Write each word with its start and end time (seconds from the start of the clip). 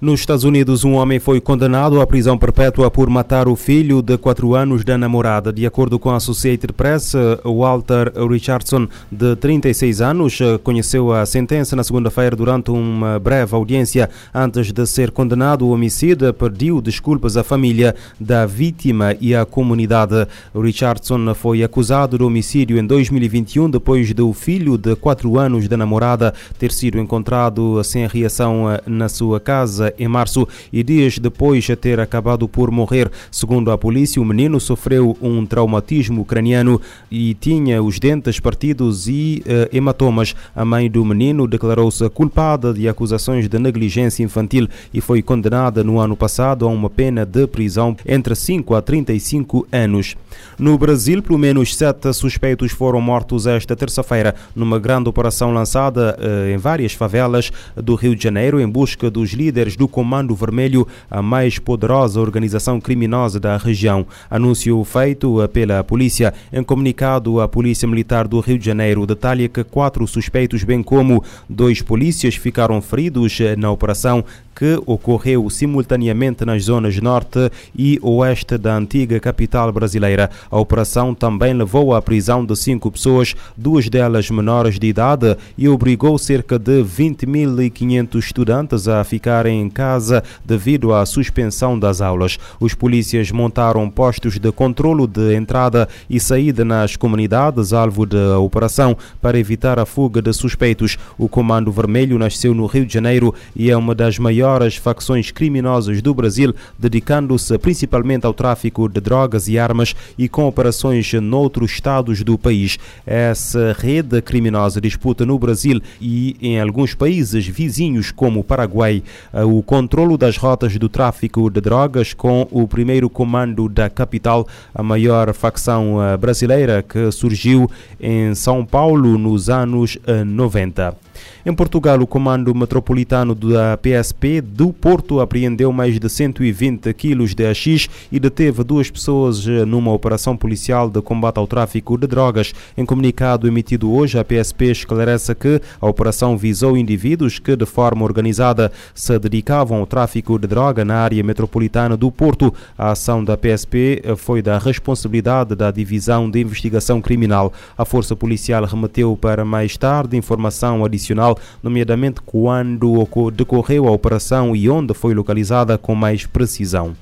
Nos 0.00 0.20
Estados 0.20 0.44
Unidos, 0.44 0.84
um 0.84 0.92
homem 0.94 1.18
foi 1.18 1.40
condenado 1.40 2.00
à 2.00 2.06
prisão 2.06 2.38
perpétua 2.38 2.88
por 2.88 3.10
matar 3.10 3.48
o 3.48 3.56
filho 3.56 4.00
de 4.00 4.16
4 4.16 4.54
anos 4.54 4.84
da 4.84 4.96
namorada. 4.96 5.52
De 5.52 5.66
acordo 5.66 5.98
com 5.98 6.08
a 6.08 6.14
Associated 6.14 6.72
Press, 6.72 7.14
Walter 7.44 8.12
Richardson, 8.30 8.86
de 9.10 9.34
36 9.34 10.00
anos, 10.00 10.38
conheceu 10.62 11.12
a 11.12 11.26
sentença 11.26 11.74
na 11.74 11.82
segunda-feira 11.82 12.36
durante 12.36 12.70
uma 12.70 13.18
breve 13.18 13.52
audiência. 13.56 14.08
Antes 14.32 14.70
de 14.70 14.86
ser 14.86 15.10
condenado, 15.10 15.66
o 15.66 15.70
homicida 15.70 16.32
pediu 16.32 16.80
desculpas 16.80 17.36
à 17.36 17.42
família 17.42 17.92
da 18.20 18.46
vítima 18.46 19.16
e 19.20 19.34
à 19.34 19.44
comunidade. 19.44 20.28
Richardson 20.54 21.34
foi 21.34 21.64
acusado 21.64 22.16
de 22.16 22.22
homicídio 22.22 22.78
em 22.78 22.86
2021 22.86 23.68
depois 23.68 24.14
do 24.14 24.32
filho 24.32 24.78
de 24.78 24.94
4 24.94 25.36
anos 25.40 25.66
da 25.66 25.76
namorada 25.76 26.32
ter 26.56 26.70
sido 26.70 27.00
encontrado 27.00 27.82
sem 27.82 28.06
reação 28.06 28.66
na 28.86 29.08
sua 29.08 29.40
casa 29.40 29.87
em 29.98 30.08
março 30.08 30.46
e 30.72 30.82
dias 30.82 31.18
depois 31.18 31.64
de 31.64 31.76
ter 31.76 32.00
acabado 32.00 32.48
por 32.48 32.70
morrer. 32.70 33.10
Segundo 33.30 33.70
a 33.70 33.78
polícia, 33.78 34.20
o 34.20 34.24
menino 34.24 34.58
sofreu 34.58 35.16
um 35.20 35.44
traumatismo 35.46 36.24
craniano 36.24 36.80
e 37.10 37.34
tinha 37.34 37.82
os 37.82 37.98
dentes 37.98 38.40
partidos 38.40 39.06
e 39.08 39.42
uh, 39.46 39.76
hematomas. 39.76 40.34
A 40.54 40.64
mãe 40.64 40.90
do 40.90 41.04
menino 41.04 41.46
declarou-se 41.46 42.08
culpada 42.10 42.72
de 42.72 42.88
acusações 42.88 43.48
de 43.48 43.58
negligência 43.58 44.22
infantil 44.22 44.68
e 44.92 45.00
foi 45.00 45.22
condenada 45.22 45.84
no 45.84 45.98
ano 45.98 46.16
passado 46.16 46.66
a 46.66 46.68
uma 46.68 46.90
pena 46.90 47.24
de 47.24 47.46
prisão 47.46 47.96
entre 48.06 48.34
5 48.34 48.74
a 48.74 48.82
35 48.82 49.66
anos. 49.70 50.16
No 50.58 50.76
Brasil, 50.76 51.22
pelo 51.22 51.38
menos 51.38 51.76
sete 51.76 52.12
suspeitos 52.12 52.72
foram 52.72 53.00
mortos 53.00 53.46
esta 53.46 53.76
terça-feira 53.76 54.34
numa 54.54 54.78
grande 54.78 55.08
operação 55.08 55.52
lançada 55.52 56.16
uh, 56.18 56.52
em 56.52 56.56
várias 56.56 56.92
favelas 56.92 57.50
do 57.76 57.94
Rio 57.94 58.14
de 58.14 58.22
Janeiro 58.22 58.60
em 58.60 58.68
busca 58.68 59.10
dos 59.10 59.30
líderes 59.30 59.76
do 59.78 59.88
Comando 59.88 60.34
Vermelho, 60.34 60.86
a 61.08 61.22
mais 61.22 61.58
poderosa 61.58 62.20
organização 62.20 62.80
criminosa 62.80 63.38
da 63.38 63.56
região. 63.56 64.04
Anúncio 64.28 64.82
feito 64.84 65.48
pela 65.52 65.84
polícia. 65.84 66.34
Em 66.52 66.62
comunicado, 66.62 67.40
a 67.40 67.48
Polícia 67.48 67.86
Militar 67.86 68.26
do 68.26 68.40
Rio 68.40 68.58
de 68.58 68.66
Janeiro 68.66 69.06
detalha 69.06 69.48
que 69.48 69.62
quatro 69.62 70.06
suspeitos, 70.06 70.64
bem 70.64 70.82
como 70.82 71.22
dois 71.48 71.80
polícias, 71.80 72.34
ficaram 72.34 72.82
feridos 72.82 73.38
na 73.56 73.70
operação 73.70 74.24
que 74.58 74.76
ocorreu 74.86 75.48
simultaneamente 75.48 76.44
nas 76.44 76.64
zonas 76.64 76.98
norte 76.98 77.48
e 77.76 77.96
oeste 78.02 78.58
da 78.58 78.76
antiga 78.76 79.20
capital 79.20 79.70
brasileira. 79.70 80.28
A 80.50 80.58
operação 80.58 81.14
também 81.14 81.54
levou 81.54 81.94
à 81.94 82.02
prisão 82.02 82.44
de 82.44 82.56
cinco 82.56 82.90
pessoas, 82.90 83.36
duas 83.56 83.88
delas 83.88 84.28
menores 84.28 84.76
de 84.76 84.88
idade, 84.88 85.36
e 85.56 85.68
obrigou 85.68 86.18
cerca 86.18 86.58
de 86.58 86.82
20.500 86.82 88.18
estudantes 88.18 88.88
a 88.88 89.04
ficarem 89.04 89.67
casa 89.68 90.22
devido 90.44 90.92
à 90.92 91.04
suspensão 91.04 91.78
das 91.78 92.00
aulas. 92.00 92.38
Os 92.60 92.74
polícias 92.74 93.30
montaram 93.30 93.88
postos 93.88 94.38
de 94.38 94.50
controlo 94.52 95.06
de 95.06 95.34
entrada 95.34 95.88
e 96.08 96.18
saída 96.20 96.64
nas 96.64 96.96
comunidades 96.96 97.72
alvo 97.72 98.06
da 98.06 98.38
operação 98.38 98.96
para 99.20 99.38
evitar 99.38 99.78
a 99.78 99.86
fuga 99.86 100.20
de 100.22 100.32
suspeitos. 100.32 100.96
O 101.16 101.28
Comando 101.28 101.72
Vermelho 101.72 102.18
nasceu 102.18 102.54
no 102.54 102.66
Rio 102.66 102.86
de 102.86 102.94
Janeiro 102.94 103.34
e 103.54 103.70
é 103.70 103.76
uma 103.76 103.94
das 103.94 104.18
maiores 104.18 104.76
facções 104.76 105.30
criminosas 105.30 106.00
do 106.02 106.14
Brasil, 106.14 106.54
dedicando-se 106.78 107.56
principalmente 107.58 108.26
ao 108.26 108.34
tráfico 108.34 108.88
de 108.88 109.00
drogas 109.00 109.48
e 109.48 109.58
armas 109.58 109.94
e 110.16 110.28
com 110.28 110.46
operações 110.46 111.12
noutros 111.14 111.70
estados 111.72 112.22
do 112.22 112.38
país. 112.38 112.78
Essa 113.06 113.76
rede 113.78 114.20
criminosa 114.22 114.80
disputa 114.80 115.24
no 115.24 115.38
Brasil 115.38 115.80
e 116.00 116.36
em 116.40 116.60
alguns 116.60 116.94
países 116.94 117.46
vizinhos, 117.46 118.10
como 118.10 118.40
o 118.40 118.44
Paraguai, 118.44 119.02
eh, 119.32 119.44
o 119.58 119.62
controlo 119.62 120.16
das 120.16 120.36
rotas 120.36 120.78
do 120.78 120.88
tráfico 120.88 121.50
de 121.50 121.60
drogas 121.60 122.14
com 122.14 122.46
o 122.52 122.68
primeiro 122.68 123.10
comando 123.10 123.68
da 123.68 123.90
capital, 123.90 124.46
a 124.72 124.84
maior 124.84 125.34
facção 125.34 126.00
eh, 126.00 126.16
brasileira 126.16 126.80
que 126.80 127.10
surgiu 127.10 127.68
em 128.00 128.36
São 128.36 128.64
Paulo 128.64 129.18
nos 129.18 129.50
anos 129.50 129.98
90. 130.24 131.07
Em 131.44 131.54
Portugal, 131.54 132.00
o 132.00 132.06
Comando 132.06 132.54
Metropolitano 132.54 133.34
da 133.34 133.76
PSP 133.76 134.40
do 134.40 134.72
Porto 134.72 135.20
apreendeu 135.20 135.72
mais 135.72 135.98
de 135.98 136.08
120 136.08 136.92
quilos 136.94 137.34
de 137.34 137.46
haxixe 137.46 137.88
e 138.12 138.20
deteve 138.20 138.62
duas 138.62 138.90
pessoas 138.90 139.46
eh, 139.46 139.64
numa 139.64 139.92
operação 139.92 140.36
policial 140.36 140.90
de 140.90 141.00
combate 141.00 141.38
ao 141.38 141.46
tráfico 141.46 141.96
de 141.96 142.06
drogas. 142.06 142.52
Em 142.76 142.84
comunicado 142.84 143.48
emitido 143.48 143.90
hoje, 143.90 144.18
a 144.18 144.24
PSP 144.24 144.70
esclarece 144.70 145.34
que 145.34 145.60
a 145.80 145.86
operação 145.86 146.36
visou 146.36 146.76
indivíduos 146.76 147.38
que, 147.38 147.56
de 147.56 147.66
forma 147.66 148.04
organizada, 148.04 148.70
se 148.94 149.18
dedicavam 149.18 149.78
ao 149.78 149.86
tráfico 149.86 150.38
de 150.38 150.46
droga 150.46 150.84
na 150.84 150.96
área 150.96 151.22
metropolitana 151.22 151.96
do 151.96 152.10
Porto. 152.12 152.52
A 152.76 152.90
ação 152.90 153.24
da 153.24 153.36
PSP 153.36 154.02
eh, 154.04 154.16
foi 154.16 154.42
da 154.42 154.58
responsabilidade 154.58 155.54
da 155.54 155.70
Divisão 155.70 156.30
de 156.30 156.40
Investigação 156.40 157.00
Criminal. 157.00 157.52
A 157.76 157.84
Força 157.84 158.14
Policial 158.14 158.64
remeteu 158.64 159.16
para 159.16 159.44
mais 159.44 159.76
tarde 159.76 160.16
informação 160.16 160.84
adicional 160.84 161.07
Nacional, 161.08 161.38
nomeadamente 161.62 162.20
quando 162.20 163.06
decorreu 163.32 163.88
a 163.88 163.90
operação 163.90 164.54
e 164.54 164.68
onde 164.68 164.92
foi 164.92 165.14
localizada 165.14 165.78
com 165.78 165.94
mais 165.94 166.26
precisão. 166.26 166.94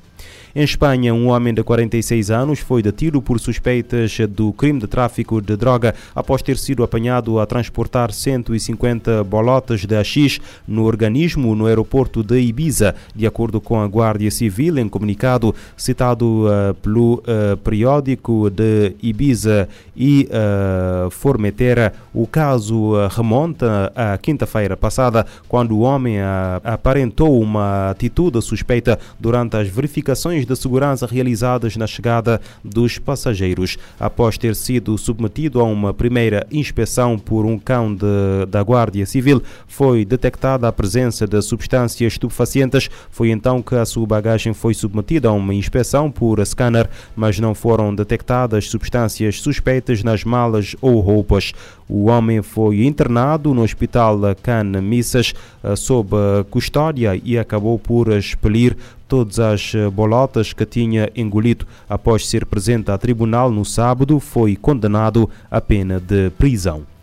Em 0.55 0.63
Espanha, 0.63 1.13
um 1.13 1.27
homem 1.27 1.53
de 1.53 1.63
46 1.63 2.31
anos 2.31 2.59
foi 2.59 2.81
detido 2.81 3.21
por 3.21 3.39
suspeitas 3.39 4.17
do 4.29 4.51
crime 4.53 4.79
de 4.79 4.87
tráfico 4.87 5.41
de 5.41 5.55
droga 5.55 5.93
após 6.15 6.41
ter 6.41 6.57
sido 6.57 6.83
apanhado 6.83 7.39
a 7.39 7.45
transportar 7.45 8.11
150 8.11 9.23
bolotas 9.23 9.85
de 9.85 9.95
AX 9.95 10.39
no 10.67 10.83
organismo 10.85 11.55
no 11.55 11.65
aeroporto 11.65 12.23
de 12.23 12.39
Ibiza, 12.39 12.95
de 13.15 13.27
acordo 13.27 13.59
com 13.61 13.79
a 13.79 13.85
Guardia 13.85 14.31
Civil, 14.31 14.77
em 14.77 14.89
comunicado 14.89 15.53
citado 15.75 16.45
uh, 16.47 16.73
pelo 16.75 17.15
uh, 17.15 17.57
periódico 17.57 18.49
de 18.49 18.93
Ibiza 19.01 19.67
e 19.95 20.27
uh, 20.27 21.09
Formentera. 21.09 21.93
O 22.13 22.25
caso 22.25 22.93
remonta 23.09 23.91
à 23.95 24.17
quinta-feira 24.17 24.75
passada, 24.75 25.25
quando 25.47 25.75
o 25.77 25.81
homem 25.81 26.17
aparentou 26.63 27.39
uma 27.39 27.91
atitude 27.91 28.41
suspeita 28.41 28.99
durante 29.19 29.55
as 29.55 29.67
verificações 29.67 30.36
de 30.45 30.55
segurança 30.55 31.05
realizadas 31.05 31.75
na 31.75 31.87
chegada 31.87 32.41
dos 32.63 32.97
passageiros. 32.97 33.77
Após 33.99 34.37
ter 34.37 34.55
sido 34.55 34.97
submetido 34.97 35.59
a 35.59 35.63
uma 35.63 35.93
primeira 35.93 36.45
inspeção 36.51 37.17
por 37.17 37.45
um 37.45 37.57
cão 37.57 37.93
de, 37.93 38.45
da 38.49 38.61
Guardia 38.61 39.05
Civil, 39.05 39.41
foi 39.67 40.05
detectada 40.05 40.67
a 40.67 40.71
presença 40.71 41.27
de 41.27 41.41
substâncias 41.41 42.13
estupefacientes. 42.13 42.89
Foi 43.09 43.29
então 43.29 43.61
que 43.61 43.75
a 43.75 43.85
sua 43.85 44.05
bagagem 44.05 44.53
foi 44.53 44.73
submetida 44.73 45.29
a 45.29 45.31
uma 45.31 45.53
inspeção 45.53 46.11
por 46.11 46.45
scanner, 46.45 46.89
mas 47.15 47.39
não 47.39 47.53
foram 47.53 47.93
detectadas 47.93 48.69
substâncias 48.69 49.41
suspeitas 49.41 50.03
nas 50.03 50.23
malas 50.23 50.75
ou 50.81 50.99
roupas. 50.99 51.53
O 51.89 52.09
homem 52.09 52.41
foi 52.41 52.85
internado 52.85 53.53
no 53.53 53.63
hospital 53.63 54.19
Can 54.43 54.81
Missas 54.81 55.33
eh, 55.63 55.75
sob 55.75 56.11
custódia 56.49 57.19
e 57.23 57.37
acabou 57.37 57.79
por 57.79 58.09
expelir 58.09 58.75
todas 59.07 59.39
as 59.39 59.73
eh, 59.73 59.89
bolotas 59.89 60.53
que 60.53 60.65
tinha 60.65 61.09
engolido. 61.15 61.65
Após 61.89 62.27
ser 62.27 62.45
presente 62.45 62.91
a 62.91 62.97
tribunal 62.97 63.51
no 63.51 63.63
sábado, 63.63 64.19
foi 64.19 64.55
condenado 64.55 65.29
à 65.49 65.61
pena 65.61 65.99
de 65.99 66.29
prisão. 66.31 66.96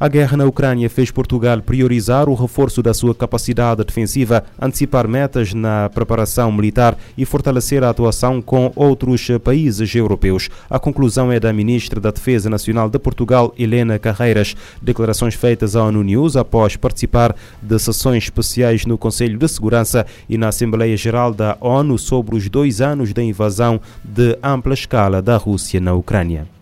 A 0.00 0.08
guerra 0.08 0.36
na 0.36 0.44
Ucrânia 0.44 0.90
fez 0.90 1.10
Portugal 1.10 1.60
priorizar 1.62 2.28
o 2.28 2.34
reforço 2.34 2.82
da 2.82 2.92
sua 2.92 3.14
capacidade 3.14 3.84
defensiva, 3.84 4.44
antecipar 4.60 5.06
metas 5.06 5.54
na 5.54 5.88
preparação 5.90 6.50
militar 6.50 6.98
e 7.16 7.24
fortalecer 7.24 7.84
a 7.84 7.90
atuação 7.90 8.42
com 8.42 8.72
outros 8.74 9.28
países 9.44 9.94
europeus. 9.94 10.48
A 10.68 10.78
conclusão 10.78 11.30
é 11.30 11.38
da 11.38 11.52
ministra 11.52 12.00
da 12.00 12.10
Defesa 12.10 12.50
Nacional 12.50 12.90
de 12.90 12.98
Portugal, 12.98 13.54
Helena 13.56 13.98
Carreiras. 13.98 14.56
Declarações 14.80 15.34
feitas 15.34 15.76
à 15.76 15.84
ONU 15.84 16.02
News 16.02 16.36
após 16.36 16.76
participar 16.76 17.36
de 17.62 17.78
sessões 17.78 18.24
especiais 18.24 18.84
no 18.84 18.98
Conselho 18.98 19.38
de 19.38 19.48
Segurança 19.48 20.04
e 20.28 20.36
na 20.36 20.48
Assembleia 20.48 20.96
Geral 20.96 21.32
da 21.32 21.56
ONU 21.60 21.96
sobre 21.98 22.34
os 22.34 22.48
dois 22.48 22.80
anos 22.80 23.12
da 23.12 23.22
invasão 23.22 23.80
de 24.02 24.36
ampla 24.42 24.74
escala 24.74 25.22
da 25.22 25.36
Rússia 25.36 25.80
na 25.80 25.94
Ucrânia. 25.94 26.61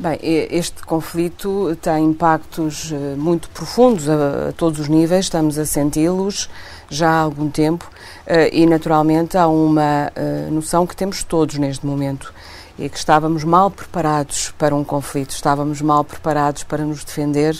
Bem, 0.00 0.18
este 0.22 0.82
conflito 0.82 1.76
tem 1.82 2.06
impactos 2.06 2.90
eh, 2.90 3.14
muito 3.18 3.50
profundos 3.50 4.08
a, 4.08 4.48
a 4.48 4.52
todos 4.52 4.80
os 4.80 4.88
níveis, 4.88 5.26
estamos 5.26 5.58
a 5.58 5.66
senti-los 5.66 6.48
já 6.88 7.10
há 7.10 7.20
algum 7.20 7.50
tempo 7.50 7.86
eh, 8.26 8.48
e, 8.50 8.64
naturalmente, 8.64 9.36
há 9.36 9.46
uma 9.46 10.10
eh, 10.16 10.48
noção 10.50 10.86
que 10.86 10.96
temos 10.96 11.22
todos 11.22 11.58
neste 11.58 11.84
momento 11.84 12.32
e 12.80 12.88
que 12.88 12.96
estávamos 12.96 13.44
mal 13.44 13.70
preparados 13.70 14.54
para 14.56 14.74
um 14.74 14.82
conflito, 14.82 15.30
estávamos 15.32 15.82
mal 15.82 16.02
preparados 16.02 16.64
para 16.64 16.82
nos 16.82 17.04
defender, 17.04 17.54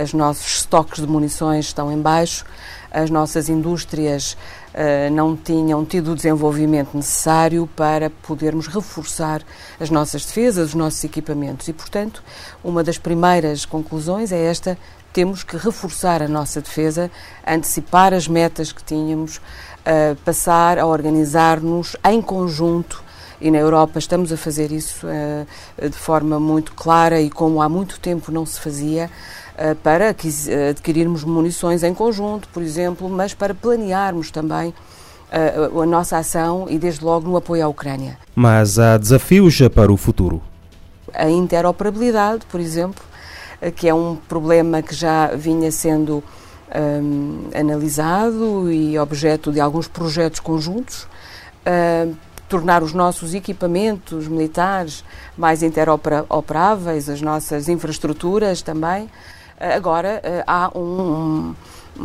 os 0.00 0.14
nossos 0.14 0.46
estoques 0.58 1.00
de 1.00 1.08
munições 1.08 1.66
estão 1.66 1.90
em 1.90 2.00
baixo, 2.00 2.44
as 2.88 3.10
nossas 3.10 3.48
indústrias 3.48 4.36
uh, 4.72 5.12
não 5.12 5.36
tinham 5.36 5.84
tido 5.84 6.12
o 6.12 6.14
desenvolvimento 6.14 6.96
necessário 6.96 7.68
para 7.74 8.10
podermos 8.10 8.68
reforçar 8.68 9.42
as 9.80 9.90
nossas 9.90 10.24
defesas, 10.24 10.68
os 10.68 10.74
nossos 10.74 11.02
equipamentos. 11.02 11.66
E, 11.66 11.72
portanto, 11.72 12.22
uma 12.62 12.84
das 12.84 12.96
primeiras 12.96 13.64
conclusões 13.66 14.30
é 14.30 14.44
esta 14.44 14.78
temos 15.12 15.42
que 15.42 15.56
reforçar 15.56 16.22
a 16.22 16.28
nossa 16.28 16.60
defesa, 16.60 17.10
antecipar 17.44 18.14
as 18.14 18.28
metas 18.28 18.70
que 18.70 18.84
tínhamos, 18.84 19.38
uh, 19.38 20.14
passar 20.24 20.78
a 20.78 20.86
organizar-nos 20.86 21.96
em 22.04 22.22
conjunto 22.22 23.09
e 23.40 23.50
na 23.50 23.58
Europa 23.58 23.98
estamos 23.98 24.32
a 24.32 24.36
fazer 24.36 24.70
isso 24.70 25.06
uh, 25.06 25.88
de 25.88 25.96
forma 25.96 26.38
muito 26.38 26.72
clara 26.72 27.20
e 27.20 27.30
como 27.30 27.62
há 27.62 27.68
muito 27.68 27.98
tempo 27.98 28.30
não 28.30 28.44
se 28.44 28.60
fazia, 28.60 29.10
uh, 29.54 29.74
para 29.76 30.14
adquirirmos 30.70 31.24
munições 31.24 31.82
em 31.82 31.94
conjunto, 31.94 32.48
por 32.48 32.62
exemplo, 32.62 33.08
mas 33.08 33.34
para 33.34 33.54
planearmos 33.54 34.30
também 34.30 34.74
a 35.32 35.86
nossa 35.86 36.18
ação 36.18 36.66
e, 36.68 36.76
desde 36.76 37.04
logo, 37.04 37.28
no 37.28 37.36
apoio 37.36 37.64
à 37.64 37.68
Ucrânia. 37.68 38.18
Mas 38.34 38.80
há 38.80 38.98
desafios 38.98 39.60
para 39.72 39.92
o 39.92 39.96
futuro? 39.96 40.42
A 41.14 41.30
interoperabilidade, 41.30 42.44
por 42.50 42.58
exemplo, 42.58 43.00
que 43.76 43.88
é 43.88 43.94
um 43.94 44.16
problema 44.16 44.82
que 44.82 44.92
já 44.92 45.28
vinha 45.28 45.70
sendo 45.70 46.20
um, 46.74 47.48
analisado 47.54 48.70
e 48.70 48.98
objeto 48.98 49.52
de 49.52 49.60
alguns 49.60 49.88
projetos 49.88 50.40
conjuntos. 50.40 51.06
Uh, 51.66 52.14
tornar 52.50 52.82
os 52.82 52.92
nossos 52.92 53.32
equipamentos 53.32 54.28
militares 54.28 55.02
mais 55.38 55.62
interoperáveis, 55.62 57.08
as 57.08 57.22
nossas 57.22 57.68
infraestruturas 57.68 58.60
também. 58.60 59.08
Agora 59.58 60.20
uh, 60.24 60.42
há 60.46 60.78
um, 60.78 61.54
um, 61.98 62.04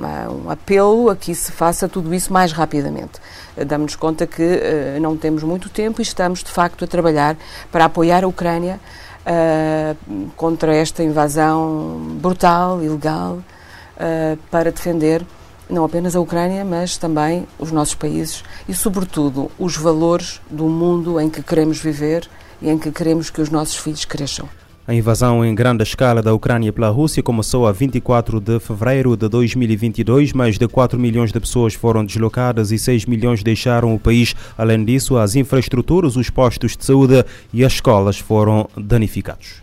um, 0.00 0.50
apelo 0.50 1.10
a 1.10 1.16
que 1.16 1.34
se 1.34 1.52
faça 1.52 1.88
tudo 1.88 2.14
isso 2.14 2.32
mais 2.32 2.50
rapidamente. 2.50 3.20
Damos-nos 3.66 3.96
conta 3.96 4.26
que 4.26 4.60
não 5.00 5.16
temos 5.16 5.42
muito 5.42 5.68
tempo 5.68 6.00
e 6.00 6.02
estamos, 6.02 6.42
de 6.42 6.50
facto, 6.50 6.84
a 6.84 6.88
trabalhar 6.88 7.36
para 7.70 7.84
apoiar 7.84 8.24
a 8.24 8.26
Ucrânia 8.26 8.80
uh, 9.24 10.30
contra 10.36 10.74
esta 10.74 11.02
invasão 11.02 12.16
brutal, 12.20 12.82
ilegal, 12.82 13.34
uh, 13.34 14.38
para 14.50 14.70
defender 14.70 15.24
não 15.68 15.84
apenas 15.84 16.14
a 16.14 16.20
Ucrânia, 16.20 16.64
mas 16.64 16.96
também 16.96 17.46
os 17.58 17.72
nossos 17.72 17.94
países 17.94 18.44
e, 18.68 18.74
sobretudo, 18.74 19.50
os 19.58 19.76
valores 19.76 20.40
do 20.50 20.68
mundo 20.68 21.20
em 21.20 21.28
que 21.28 21.42
queremos 21.42 21.78
viver 21.78 22.28
e 22.60 22.68
em 22.70 22.78
que 22.78 22.90
queremos 22.90 23.30
que 23.30 23.40
os 23.40 23.50
nossos 23.50 23.76
filhos 23.76 24.04
cresçam. 24.04 24.48
A 24.86 24.92
invasão 24.92 25.42
em 25.42 25.54
grande 25.54 25.82
escala 25.82 26.20
da 26.20 26.34
Ucrânia 26.34 26.70
pela 26.70 26.90
Rússia 26.90 27.22
começou 27.22 27.66
a 27.66 27.72
24 27.72 28.38
de 28.38 28.60
fevereiro 28.60 29.16
de 29.16 29.26
2022. 29.30 30.34
Mais 30.34 30.58
de 30.58 30.68
4 30.68 31.00
milhões 31.00 31.32
de 31.32 31.40
pessoas 31.40 31.72
foram 31.72 32.04
deslocadas 32.04 32.70
e 32.70 32.78
6 32.78 33.06
milhões 33.06 33.42
deixaram 33.42 33.94
o 33.94 33.98
país. 33.98 34.34
Além 34.58 34.84
disso, 34.84 35.16
as 35.16 35.36
infraestruturas, 35.36 36.16
os 36.16 36.28
postos 36.28 36.76
de 36.76 36.84
saúde 36.84 37.24
e 37.50 37.64
as 37.64 37.72
escolas 37.72 38.18
foram 38.18 38.68
danificados. 38.76 39.62